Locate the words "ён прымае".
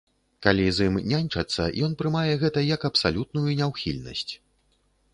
1.89-2.25